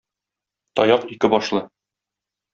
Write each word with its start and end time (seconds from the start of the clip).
Таяк 0.79 1.05
ике 1.17 1.31
башлы. 1.35 1.63